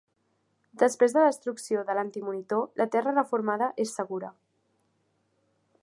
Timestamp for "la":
1.23-1.27, 2.83-2.89